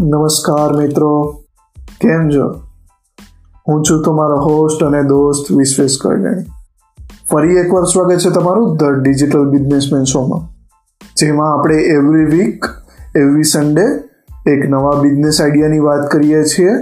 નમસ્કાર 0.00 0.76
મિત્રો. 0.76 1.42
કેમ 2.00 2.30
છો? 2.30 2.60
હું 3.68 3.84
છું 3.84 4.02
તમારો 4.02 4.36
હોસ્ટ 4.36 4.84
અને 4.84 5.02
દોસ્ત 5.02 5.52
વિશ્વેશ 5.52 5.98
કરગણી. 6.00 6.44
ફરી 7.30 7.56
એકવાર 7.56 7.84
સ્વાગત 7.84 8.18
છે 8.18 8.30
તમારું 8.30 8.76
ધ 8.76 8.84
ડિજિટલ 8.84 9.44
બિઝનેસમેન 9.50 10.04
શોમાં 10.04 10.48
જેમાં 11.16 11.58
આપણે 11.58 11.76
એવરી 11.76 12.24
વીક 12.24 12.64
એવરી 13.16 13.42
સન્ડે 13.42 13.82
એક 14.50 14.68
નવા 14.68 15.00
બિઝનેસ 15.00 15.40
આઈડિયાની 15.40 15.78
વાત 15.78 16.10
કરીએ 16.10 16.44
છીએ 16.44 16.72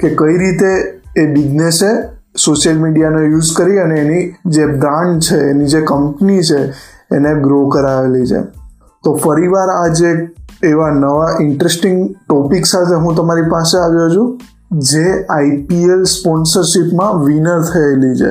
કે 0.00 0.08
કઈ 0.14 0.38
રીતે 0.38 1.00
એ 1.16 1.26
બિઝનેસે 1.26 2.02
સોશિયલ 2.44 2.78
મીડિયાનો 2.78 3.20
યુઝ 3.20 3.56
કરી 3.56 3.78
અને 3.78 4.00
એની 4.00 4.34
જે 4.46 4.66
બ્રાન્ડ 4.66 5.20
છે, 5.20 5.38
એની 5.38 5.66
જે 5.66 5.80
કંપની 5.80 6.42
છે, 6.42 6.70
એને 7.14 7.34
ગ્રો 7.34 7.68
કરાવેલી 7.68 8.26
છે. 8.26 8.61
તો 9.04 9.14
ફરીવાર 9.14 9.68
આજે 9.68 10.28
એવા 10.62 10.90
નવા 10.90 11.28
ઇન્ટરેસ્ટિંગ 11.40 12.14
ટોપિક 12.28 12.66
સાથે 12.66 12.94
હું 12.94 13.16
તમારી 13.16 13.42
પાસે 13.42 13.78
આવ્યો 13.78 14.08
છું, 14.08 14.40
જે 14.80 15.24
આઈપીએલ 15.30 16.04
સ્પોન્સરશિપમાં 16.04 17.24
વિનર 17.24 17.60
થયેલી 17.62 18.14
છે. 18.16 18.30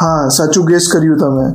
હા, 0.00 0.28
સાચું 0.28 0.64
ગેસ 0.64 0.88
કર્યું 0.92 1.18
તમે. 1.18 1.46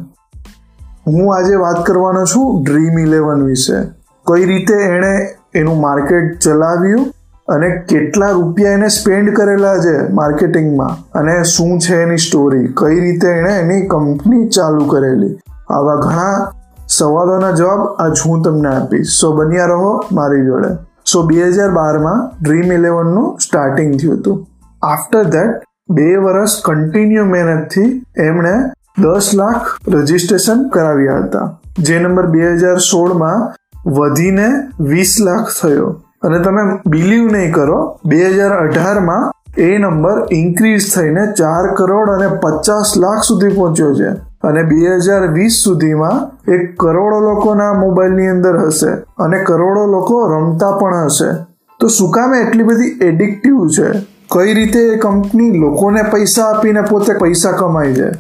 હું 1.08 1.36
આજે 1.36 1.56
વાત 1.56 1.86
કરવાનો 1.86 2.26
છું 2.26 2.64
ડ્રીમ 2.64 3.00
ઇલેવન 3.00 3.44
વિશે. 3.44 3.82
કઈ 4.28 4.46
રીતે 4.46 4.74
એણે 4.74 5.36
એનું 5.54 5.82
માર્કેટ 5.82 6.40
ચલાવ્યું 6.40 7.06
અને 7.48 7.70
કેટલા 7.70 8.30
રૂપિયા 8.30 8.72
એને 8.72 8.88
સ્પેન્ડ 8.88 9.34
કરેલા 9.34 9.78
છે 9.78 10.12
માર્કેટિંગમાં 10.14 11.20
અને 11.20 11.44
શું 11.44 11.80
છે 11.80 11.96
એની 11.96 12.18
સ્ટોરી 12.18 12.68
કઈ 12.68 13.00
રીતે 13.00 13.28
એણે 13.28 13.60
એની 13.60 13.88
કંપની 13.88 14.48
ચાલુ 14.50 14.86
કરેલી? 14.86 15.40
આવા 15.70 15.96
ઘણા 15.96 16.52
સવાલોના 16.90 17.52
જવાબ 17.52 17.80
આજ 17.80 18.20
હું 18.26 18.42
તમને 18.42 18.76
આપીશ. 18.76 19.08
સો 19.22 19.32
બન્યા 19.32 19.66
રહો 19.66 20.02
મારી 20.12 20.46
જોડે. 20.46 20.68
સો 21.14 21.24
બે 21.24 21.44
હજાર 21.44 21.72
બારમાં 21.72 22.44
ડ્રીમ 22.44 22.74
ઇલેવનનું 22.74 23.38
સ્ટાર્ટિંગ 23.40 24.00
થયું 24.00 24.20
હતું. 24.20 24.48
આફ્ટર 24.82 25.24
ધેટ 25.24 25.64
બે 25.90 26.16
વર્ષ 26.16 26.52
કન્ટિન્યુ 26.66 27.26
મહેનતથી 27.26 28.06
એમણે 28.18 28.54
દસ 29.02 29.32
લાખ 29.36 29.62
રજીસ્ટ્રેશન 29.88 30.68
કરાવ્યા 30.68 31.18
હતા. 31.18 31.60
જે 31.80 32.00
નંબર 32.00 32.26
બે 32.26 32.54
હજાર 32.54 32.78
સોળમાં 32.78 33.54
વધીને 33.90 34.50
વીસ 34.80 35.16
લાખ 35.22 35.48
થયો. 35.62 36.02
અને 36.24 36.40
તમે 36.40 36.80
બિલીવ 36.86 37.32
નહીં 37.32 37.54
કરો 37.54 38.00
બે 38.06 38.30
હજાર 38.30 38.50
અઢારમાં 38.50 39.32
એ 39.58 39.78
નંબર 39.78 40.28
ઇન્ક્રીઝ 40.32 40.96
થઈને 40.96 41.32
ચાર 41.32 41.76
કરોડ 41.76 42.10
અને 42.10 42.28
પચાસ 42.28 42.94
લાખ 42.98 43.22
સુધી 43.24 43.48
પહોંચ્યો 43.48 43.94
છે. 43.94 44.35
અને 44.46 44.64
બે 44.64 44.82
હજાર 44.96 45.28
વીસ 45.32 45.62
સુધીમાં 45.64 46.18
એક 46.52 46.76
કરોડો 46.80 47.20
લોકોના 47.20 47.74
મોબાઈલની 47.74 48.28
અંદર 48.28 48.58
હશે 48.58 48.92
અને 49.24 49.40
કરોડો 49.44 49.86
લોકો 49.86 50.20
રમતા 50.28 50.72
પણ 50.78 51.06
હશે. 51.06 51.32
તો 51.80 51.88
શું 51.88 52.12
કામ 52.12 52.36
એટલી 52.36 52.64
બધી 52.64 53.00
એડિક્ટિવ 53.02 53.68
છે? 53.68 53.90
કઈ 54.32 54.54
રીતે 54.54 54.80
એ 54.80 54.98
કંપની 54.98 55.52
લોકોને 55.52 56.04
પૈસા 56.04 56.44
આપીને 56.44 56.82
પોતે 56.82 57.14
પૈસા 57.14 57.52
કમાય 57.52 57.94
છે 57.94 58.12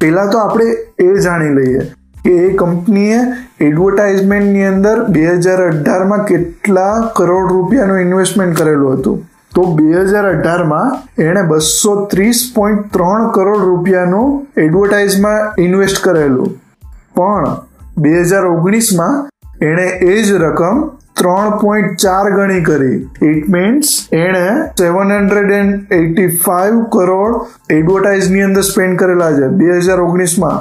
પહેલાં 0.00 0.30
તો 0.30 0.38
આપણે 0.38 0.64
એ 0.98 1.14
જાણી 1.14 1.54
લઈએ 1.54 1.80
કે 2.24 2.30
એ 2.30 2.52
કંપનીએ 2.56 3.18
એડવર્ટાઇઝમેન્ટની 3.60 4.64
અંદર 4.64 5.04
બે 5.04 5.26
હજાર 5.26 5.66
અઢારમાં 5.66 6.24
કેટલા 6.24 6.94
કરોડ 7.16 7.52
રૂપિયાનું 7.52 8.00
ઇન્વેસ્ટમેન્ટ 8.00 8.58
કરેલું 8.58 8.94
હતું. 8.94 9.29
તો 9.54 9.62
બે 9.74 9.88
હજાર 9.92 10.24
અઢારમાં 10.28 11.22
એણે 11.22 11.42
બસો 11.42 12.04
ત્રીસ 12.04 12.52
પોઈન્ટ 12.54 12.92
ત્રણ 12.92 13.30
કરોડ 13.30 13.64
રૂપિયાનું 13.64 14.46
એડવર્ટાઇઝમાં 14.56 15.62
ઇન્વેસ્ટ 15.62 16.04
કરેલું. 16.04 16.54
પણ 17.14 17.56
બે 17.98 18.14
હજાર 18.20 18.46
ઓગણીસમાં 18.46 19.28
એણે 19.62 19.86
એ 19.86 20.22
જ 20.22 20.32
રકમ 20.32 20.82
ત્રણ 21.20 21.50
પોઈન્ટ 21.58 21.96
ચાર 21.96 22.30
ગણી 22.30 22.64
કરી. 22.64 22.98
ઇટ 23.22 23.48
મીન્સ 23.48 23.88
એણે 24.12 24.44
seven 24.78 25.12
hundred 25.12 25.50
and 25.50 25.92
eighty 25.92 26.26
five 26.26 26.82
crore 26.82 27.34
એડવર્ટાઇઝની 27.70 28.42
અંદર 28.42 28.62
સ્પેન્ડ 28.62 28.98
કરેલા 28.98 29.32
છે 29.32 29.48
બે 29.48 29.78
હજાર 29.78 30.00
ઓગણીસમાં. 30.00 30.58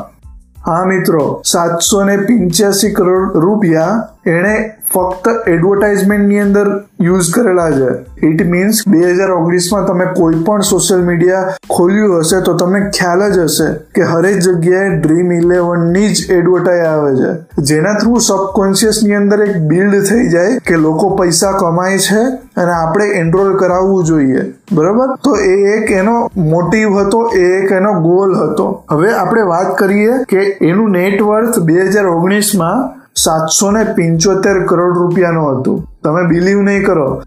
હા 0.68 0.84
મિત્રો, 0.86 1.42
સાતસો 1.46 2.03
ને 2.03 2.18
પિંચ્યાસી 2.18 2.92
કરોડ 2.92 3.38
રૂપિયા 3.38 4.08
એણે 4.25 4.56
ફક્ત 4.94 5.50
એડવર્ટાઇઝમેન્ટની 5.50 6.39
અંદર 6.39 6.83
યુઝ 7.01 7.33
કરેલા 7.33 7.72
છે. 7.72 8.09
ઇટ 8.27 8.47
મીન્સ 8.47 8.88
બે 8.88 9.11
હજાર 9.11 9.31
ઓગણીસમાં 9.31 9.85
તમે 9.85 10.05
કોઈ 10.05 10.33
પણ 10.35 10.61
સોશિયલ 10.61 11.01
મીડિયા 11.01 11.53
ખોલ્યું 11.69 12.19
હશે 12.19 12.41
તો 12.41 12.53
તમને 12.53 12.79
ખ્યાલ 12.79 13.31
જ 13.31 13.39
હશે 13.39 13.73
કે 13.95 14.01
હરેક 14.01 14.38
જગ્યાએ 14.39 14.89
ડ્રીમ 14.89 15.31
ઇલેવનની 15.33 16.09
જ 16.09 16.31
એડવર્ટાઇઝ 16.31 16.85
આવે 16.85 17.16
છે. 17.16 17.61
જેના 17.61 17.94
થ્રુ 17.94 18.19
સબકોન્શિયસની 18.19 19.13
અંદર 19.13 19.41
એક 19.41 19.57
બિલ્ડ 19.57 20.03
થઈ 20.03 20.29
જાય 20.29 20.57
કે 20.57 20.75
લોકો 20.75 21.09
પૈસા 21.09 21.51
કમાય 21.51 21.97
છે 21.97 22.21
અને 22.61 22.71
આપણે 22.71 23.06
એનરોલ 23.06 23.57
કરાવવું 23.57 24.03
જોઈએ. 24.03 24.53
બરાબર? 24.73 25.16
તો 25.23 25.35
એ 25.35 25.56
એક 25.77 25.91
એનો 25.91 26.31
મોટિવ 26.38 27.00
હતો, 27.00 27.31
એ 27.35 27.44
એક 27.44 27.71
એનો 27.71 27.94
ગોલ 27.94 28.35
હતો. 28.35 28.83
હવે 28.91 29.11
આપણે 29.11 29.41
વાત 29.41 29.77
કરીએ 29.77 30.11
કે 30.29 30.38
એનું 30.61 30.91
નેટવર્થ 30.91 31.59
બે 31.59 31.81
હજાર 31.81 32.06
ઓગણીસમાં 32.06 32.99
સાતસો 33.24 33.72
ને 33.72 33.84
પંચોતેર 33.84 34.66
કરોડ 34.66 34.97
રૂપિયાનું 34.97 35.59
હતું. 35.59 35.88
તમે 36.03 36.24
બિલીવ 36.28 36.62
નહીં 36.62 36.85
કરો. 36.85 37.22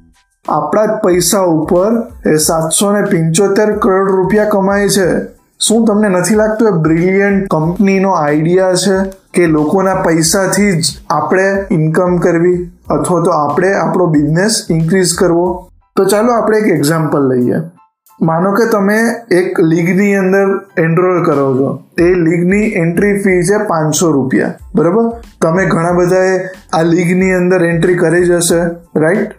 આપણા 0.48 0.86
જ 0.86 0.90
પૈસા 1.04 1.40
ઉપર 1.40 1.90
એ 2.32 2.36
સાતસો 2.36 2.92
ને 2.92 3.02
પંચોતેર 3.02 3.78
કરોડ 3.78 4.10
રૂપિયા 4.10 4.44
કમાય 4.44 4.88
છે. 4.88 5.08
શું 5.60 5.84
તમને 5.86 6.08
નથી 6.08 6.34
લાગતું 6.34 6.68
એ 6.68 6.70
બ્રિલિયન્ટ 6.70 7.48
કંપનીનો 7.50 8.10
આઈડિયા 8.10 8.74
છે 8.74 8.96
કે 9.34 9.46
લોકોના 9.46 9.94
પૈસાથી 9.94 10.72
જ 10.72 10.84
આપણે 11.10 11.44
ઇન્કમ 11.70 12.16
કરવી 12.16 12.56
અથવા 12.90 13.20
તો 13.20 13.30
આપણે 13.30 13.74
આપણો 13.74 14.06
બિઝનેસ 14.06 14.66
ઇન્ક્રીઝ 14.70 15.14
કરવો? 15.18 15.68
તો 15.96 16.04
ચાલો 16.04 16.32
આપણે 16.32 16.58
એક 16.58 16.66
એક્ઝામ્પલ 16.66 17.28
લઈએ. 17.28 17.54
માનો 18.20 18.52
કે 18.52 18.68
તમે 18.72 18.98
એક 19.30 19.60
લીગની 19.60 20.14
અંદર 20.14 20.60
એનરોલ 20.78 21.24
કરો 21.24 21.54
છો 21.54 21.82
એ 21.98 22.14
લીગની 22.14 22.62
એન્ટ્રી 22.62 23.18
ફી 23.18 23.42
છે 23.42 23.56
પાંચસો 23.56 24.12
રૂપિયા, 24.12 24.54
બરાબર? 24.74 25.10
તમે 25.42 25.66
ઘણા 25.66 25.92
બધાએ 25.92 26.40
આ 26.72 26.82
લીગની 26.82 27.32
અંદર 27.32 27.64
એન્ટ્રી 27.64 27.94
કરી 27.94 28.24
જ 28.24 28.30
હશે 28.30 28.60
રાઈટ 29.00 29.30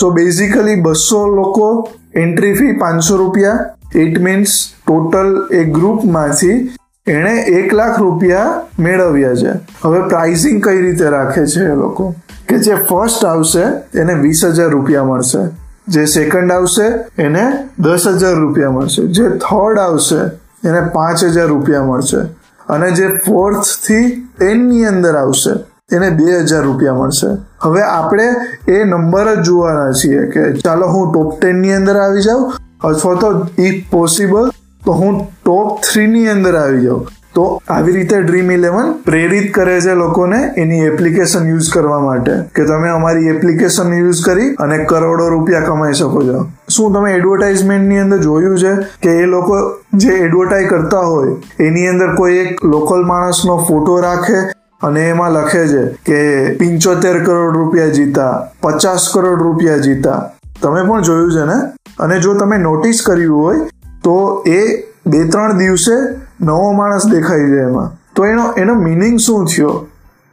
સો 0.00 0.10
બેઝિકલી 0.10 0.80
બસો 0.80 1.26
લોકો 1.26 1.88
એન્ટ્રી 2.14 2.54
ફી 2.54 2.72
પાંચસો 2.72 3.16
રૂપિયા. 3.16 3.58
ઇટ 3.96 4.20
મીન્સ 4.20 4.48
ટોટલ 4.86 5.48
એ 5.52 5.64
ગ્રુપમાંથી 5.64 6.74
એણે 7.06 7.40
એક 7.40 7.74
લાખ 7.74 8.00
રૂપિયા 8.00 8.62
મેળવ્યા 8.78 9.34
છે. 9.34 9.52
હવે 9.84 10.00
પ્રાઇસિંગ 10.08 10.64
કઈ 10.64 10.80
રીતે 10.80 11.08
રાખે 11.08 11.46
છે 11.46 11.60
એ 11.60 11.74
લોકો? 11.74 12.14
કે 12.48 12.58
જે 12.58 12.74
ફર્સ્ટ 12.74 13.24
આવશે, 13.24 13.64
એને 13.98 14.14
વીસ 14.14 14.44
હજાર 14.44 14.68
રૂપિયા 14.68 15.04
મળશે. 15.04 15.61
જે 15.86 16.06
સેકન્ડ 16.06 16.52
આવશે, 16.52 16.86
એને 17.18 17.44
દસ 17.78 18.06
હજાર 18.18 18.36
રૂપિયા 18.36 18.70
મળશે. 18.70 19.02
જે 19.06 19.28
થર્ડ 19.44 19.78
આવશે, 19.78 20.20
એને 20.64 20.80
પાંચ 20.80 21.24
હજાર 21.24 21.48
રૂપિયા 21.48 21.84
મળશે. 21.84 22.20
અને 22.68 22.90
જે 22.90 23.08
ફોર્થથી 23.26 24.28
ટેનની 24.38 24.84
અંદર 24.84 25.16
આવશે, 25.16 25.54
એને 25.92 26.10
બે 26.10 26.24
હજાર 26.24 26.64
રૂપિયા 26.64 26.94
મળશે. 26.94 27.30
હવે 27.62 27.82
આપણે 27.82 28.26
એ 28.68 28.84
નંબર 28.84 29.34
જ 29.36 29.42
જોવાના 29.42 29.92
છીએ 29.92 30.26
કે 30.26 30.52
ચાલો 30.64 30.86
હું 30.88 31.12
ટોપ 31.12 31.40
ટેનની 31.40 31.72
અંદર 31.72 31.96
આવી 31.96 32.22
જાઉં, 32.22 32.52
અથવા 32.84 33.14
તો 33.14 33.46
ઇફ 33.58 33.90
પોસિબલ 33.90 34.50
તો 34.84 34.92
હું 34.92 35.26
ટોપ 35.44 35.80
થ્રીની 35.82 36.28
અંદર 36.28 36.54
આવી 36.56 36.84
જાઉં. 36.84 37.06
તો 37.34 37.62
આવી 37.68 37.92
રીતે 37.92 38.16
ડ્રીમ 38.22 38.50
ઇલેવન 38.50 38.92
પ્રેરિત 39.04 39.54
કરે 39.54 39.80
છે 39.80 39.94
લોકોને 39.94 40.38
એની 40.56 40.80
એપ્લિકેશન 40.80 41.46
યુઝ 41.48 41.70
કરવા 41.72 42.00
માટે 42.00 42.32
કે 42.54 42.64
તમે 42.64 42.88
અમારી 42.88 43.28
એપ્લિકેશન 43.28 43.92
યુઝ 43.92 44.22
કરી 44.24 44.48
અને 44.54 44.84
કરોડો 44.84 45.28
રૂપિયા 45.28 45.60
કમાઈ 45.60 45.94
શકો 45.94 46.22
છો. 46.22 46.46
શું 46.68 46.92
તમે 46.92 47.12
એડવર્ટાઇઝમેન્ટની 47.12 47.98
અંદર 47.98 48.18
જોયું 48.18 48.58
છે 48.58 48.74
કે 49.02 49.14
એ 49.22 49.26
લોકો 49.26 49.60
જે 49.94 50.08
એડવર્ટાઇઝ 50.08 50.68
કરતા 50.68 51.00
હોય, 51.00 51.36
એની 51.60 51.86
અંદર 51.86 52.14
કોઈ 52.14 52.36
એક 52.36 52.64
લોકલ 52.64 53.04
માણસનો 53.04 53.56
ફોટો 53.68 54.00
રાખે 54.00 54.38
અને 54.82 55.08
એમાં 55.08 55.32
લખે 55.32 55.66
છે 55.68 55.82
કે 56.04 56.20
પિંચોતેર 56.58 57.24
કરોડ 57.24 57.56
રૂપિયા 57.56 57.88
જીતા, 57.88 58.32
પચાસ 58.62 59.10
કરોડ 59.14 59.40
રૂપિયા 59.40 59.76
જીતા. 59.76 60.20
તમે 60.62 60.82
પણ 60.88 61.02
જોયું 61.02 61.32
છે 61.32 61.44
ને? 61.44 61.58
અને 61.98 62.20
જો 62.20 62.34
તમે 62.34 62.58
નોટિસ 62.58 63.02
કર્યું 63.02 63.44
હોય, 63.44 63.58
તો 64.04 64.42
એ 64.46 64.60
બે 65.06 65.28
ત્રણ 65.28 65.58
દિવસે 65.58 65.96
નવો 66.42 66.72
માણસ 66.72 67.06
દેખાઈ 67.06 67.50
જાય 67.50 67.68
એમાં. 67.68 67.90
તો 68.16 68.26
એનો 68.26 68.50
એનો 68.52 68.74
મિનિંગ 68.74 69.18
શું 69.18 69.46
થયો? 69.46 69.86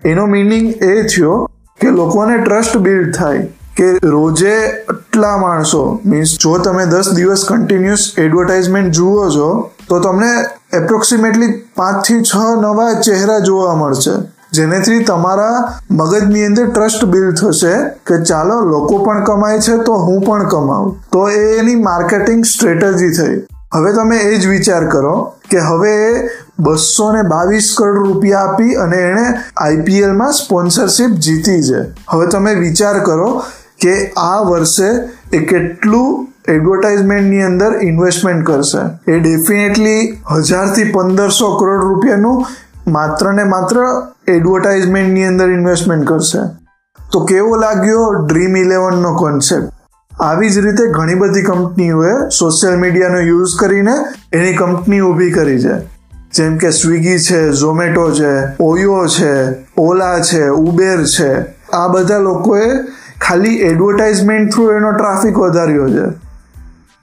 એનો 0.05 0.25
મિનિંગ 0.25 0.67
એ 0.83 1.03
થયો 1.03 1.49
કે 1.81 1.89
લોકોને 1.91 2.37
ટ્રસ્ટ 2.37 2.77
બિલ્ડ 2.77 3.15
થાય 3.15 3.47
કે 3.77 3.91
રોજે 4.03 4.55
આટલા 4.89 5.37
માણસો 5.37 5.99
મીન્સ 6.05 6.37
જો 6.39 6.57
તમે 6.57 6.85
દસ 6.85 7.11
દિવસ 7.15 7.45
કન્ટિન્યુઅસ 7.49 8.13
એડવર્ટાઇઝમેન્ટ 8.17 8.91
જુઓ 8.91 9.29
છો, 9.29 9.71
તો 9.89 9.99
તમને 9.99 10.31
એપ્રોક્સિમેટલી 10.73 11.53
પાંચથી 11.75 12.21
છ 12.21 12.35
નવા 12.61 12.93
ચહેરા 12.93 13.39
જોવા 13.39 13.75
મળશે. 13.75 14.11
જેનેથી 14.53 15.03
તમારા 15.03 15.79
મગજની 15.91 16.45
અંદર 16.45 16.69
ટ્રસ્ટ 16.69 17.05
બિલ્ડ 17.05 17.37
થશે 17.37 17.73
કે 18.05 18.23
ચાલો 18.23 18.59
લોકો 18.59 18.97
પણ 19.03 19.23
કમાય 19.23 19.59
છે 19.59 19.77
તો 19.77 19.93
હું 19.93 20.21
પણ 20.21 20.47
કમાઉં. 20.47 20.91
તો 21.11 21.29
એ 21.29 21.57
એની 21.57 21.75
માર્કેટિંગ 21.75 22.45
સ્ટ્રેટેજી 22.45 23.09
થઈ. 23.09 23.39
હવે 23.73 23.93
તમે 23.93 24.17
એ 24.17 24.37
જ 24.37 24.47
વિચાર 24.47 24.87
કરો 24.89 25.33
કે 25.49 25.59
હવે 25.59 25.95
બસો 26.59 27.11
ને 27.13 27.21
બાવીસ 27.21 27.75
કરોડ 27.77 27.99
રૂપિયા 28.07 28.39
આપી 28.39 28.73
અને 28.75 28.97
એણે 28.97 29.25
આઈપીએલમાં 29.57 30.33
સ્પોન્સરશિપ 30.33 31.09
જીતી 31.09 31.61
છે. 31.61 31.81
હવે 32.11 32.27
તમે 32.27 32.55
વિચાર 32.55 32.99
કરો 33.03 33.29
કે 33.81 34.11
આ 34.17 34.41
વર્ષે 34.41 34.89
એ 35.33 35.39
કેટલું 35.45 36.27
એડવર્ટાઇઝમેન્ટની 36.47 37.41
અંદર 37.41 37.79
ઇન્વેસ્ટમેન્ટ 37.81 38.45
કરશે. 38.45 38.83
એ 39.11 39.19
ડેફિનેટલી 39.19 40.01
હજારથી 40.31 40.91
પંદરસો 40.91 41.55
કરોડ 41.57 41.83
રૂપિયાનું 41.83 42.45
માત્ર 42.91 43.33
ને 43.33 43.43
માત્ર 43.43 43.75
એડવર્ટાઇઝમેન્ટની 44.27 45.23
અંદર 45.23 45.49
ઇન્વેસ્ટમેન્ટ 45.49 46.07
કરશે. 46.07 46.39
તો 47.13 47.25
કેવો 47.25 47.55
લાગ્યો 47.55 48.13
ડ્રીમ 48.13 48.57
ઇલેવનનો 48.57 49.13
કોન્સેપ્ટ 49.15 49.78
આવી 50.19 50.49
જ 50.49 50.57
રીતે 50.57 50.91
ઘણી 50.91 51.15
બધી 51.15 51.41
કંપનીઓએ 51.41 52.29
સોશિયલ 52.39 52.79
મીડિયાનો 52.79 53.19
યુઝ 53.19 53.47
કરીને 53.59 53.91
એની 54.33 54.53
કંપની 54.53 54.99
ઊભી 54.99 55.31
કરી 55.31 55.59
છે. 55.59 55.99
જેમ 56.33 56.57
કે 56.57 56.71
સ્વિગી 56.71 57.19
છે, 57.19 57.51
ઝોમેટો 57.51 58.11
છે, 58.11 58.63
ઓયો 58.63 59.07
છે, 59.07 59.55
ઓલા 59.77 60.19
છે, 60.19 60.47
ઉબેર 60.47 61.03
છે. 61.03 61.41
આ 61.73 61.87
બધા 61.87 62.17
લોકોએ 62.17 62.69
ખાલી 63.21 63.55
એડવર્ટાઇઝમેન્ટ 63.55 64.53
થ્રુ 64.53 64.71
એનો 64.71 64.91
ટ્રાફિક 64.91 65.37
વધાર્યો 65.37 65.89
છે. 65.89 66.13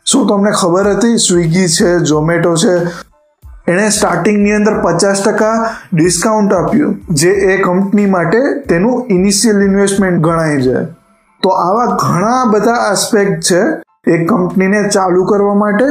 શું 0.04 0.26
તમને 0.28 0.50
ખબર 0.50 0.88
હતી? 0.88 1.18
સ્વિગી 1.18 1.68
છે, 1.68 1.98
ઝોમેટો 1.98 2.56
છે. 2.56 2.86
એણે 3.68 3.90
સ્ટાર્ટિંગની 3.90 4.52
અંદર 4.52 4.80
પચાસ 4.80 5.22
ટકા 5.22 5.74
ડિસ્કાઉન્ટ 5.92 6.52
આપ્યું. 6.52 7.00
જે 7.10 7.30
એ 7.30 7.62
કંપની 7.62 8.06
માટે 8.06 8.38
તેનું 8.68 9.06
ઇનિશિયલ 9.10 9.62
ઇન્વેસ્ટમેન્ટ 9.62 10.20
ગણાય 10.20 10.62
છે. 10.62 10.95
તો 11.46 11.52
આવા 11.54 11.86
ઘણા 11.86 12.44
બધા 12.44 12.72
આસ્પેક્ટ 12.72 13.42
છે 13.42 13.62
એ 14.12 14.24
કંપનીને 14.24 14.88
ચાલુ 14.88 15.24
કરવા 15.24 15.54
માટે 15.54 15.84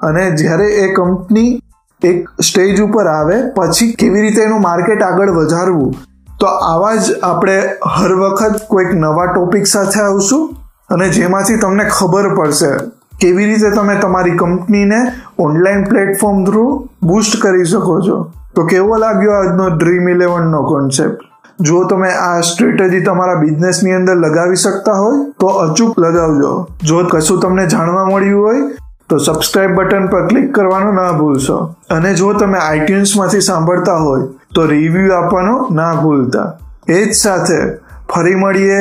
અને 0.00 0.30
જ્યારે 0.30 0.66
એ 0.66 0.88
કંપની 0.94 1.62
એક 2.02 2.28
સ્ટેજ 2.42 2.80
ઉપર 2.80 3.06
આવે, 3.06 3.36
પછી 3.56 3.92
કેવી 3.92 4.20
રીતે 4.20 4.42
એનું 4.42 4.60
માર્કેટ 4.60 5.02
આગળ 5.02 5.30
વધારવું, 5.30 5.94
તો 6.40 6.46
આવા 6.46 6.94
જ 6.96 7.14
આપણે 7.22 7.56
હર 7.96 8.14
વખત 8.14 8.66
કોઈક 8.68 8.94
નવા 8.94 9.26
ટોપિક 9.26 9.66
સાથે 9.66 10.00
આવશું 10.00 10.56
અને 10.94 11.08
જેમાંથી 11.08 11.56
તમને 11.56 11.84
ખબર 11.84 12.34
પડશે 12.34 12.72
કેવી 13.20 13.44
રીતે 13.44 13.70
તમે 13.70 13.94
તમારી 13.94 14.36
કંપનીને 14.36 15.00
ઓનલાઈન 15.38 15.84
પ્લેટફોર્મ 15.84 16.44
થ્રુ 16.44 16.66
બૂસ્ટ 17.02 17.42
કરી 17.42 17.64
શકો 17.64 18.00
છો. 18.00 18.18
તો 18.54 18.66
કેવો 18.66 18.96
લાગ્યો 18.96 19.32
આજનો 19.32 19.68
ડ્રીમ 19.68 20.08
ઇલેવનનો 20.08 20.62
કોન્સેપ્ટ 20.62 21.24
જો 21.60 21.84
તમે 21.84 22.08
આ 22.08 22.40
સ્ટ્રેટેજી 22.40 23.00
તમારા 23.00 23.34
બિઝનેસની 23.34 23.92
અંદર 23.92 24.14
લગાવી 24.14 24.56
શકતા 24.56 24.92
હોય, 24.92 25.32
તો 25.40 25.46
અચૂક 25.46 25.98
લગાવજો. 25.98 26.68
જો 26.84 27.04
કશું 27.04 27.40
તમને 27.40 27.66
જાણવા 27.66 28.04
મળ્યું 28.04 28.44
હોય, 28.44 28.60
તો 29.08 29.18
સબસ્ક્રાઇબ 29.18 29.74
બટન 29.74 30.06
પર 30.06 30.26
ક્લિક 30.26 30.54
કરવાનું 30.54 30.94
ના 30.94 31.12
ભૂલશો. 31.12 31.74
અને 31.90 32.14
જો 32.14 32.32
તમે 32.32 32.58
આઈટ્યુન્સમાંથી 32.58 33.40
સાંભળતા 33.40 33.96
હોય, 33.96 34.22
તો 34.54 34.66
રિવ્યૂ 34.66 35.12
આપવાનો 35.12 35.68
ના 35.70 35.94
ભૂલતા. 35.94 36.52
એ 36.88 37.04
જ 37.04 37.12
સાથે 37.12 37.66
ફરી 38.14 38.34
મળીએ 38.34 38.80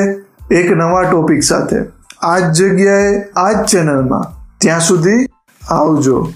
એક 0.51 0.71
નવા 0.71 1.03
ટોપિક 1.03 1.43
સાથે. 1.43 1.75
આ 2.23 2.39
જ 2.39 2.63
જગ્યાએ 2.63 3.23
આ 3.35 3.51
જ 3.51 3.65
ચેનલમાં 3.65 4.23
ત્યાં 4.57 4.79
સુધી 4.79 5.25
આવજો. 5.71 6.27